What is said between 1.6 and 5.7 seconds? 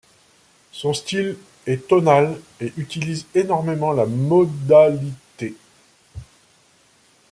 est tonal et utilise énormément la modalité.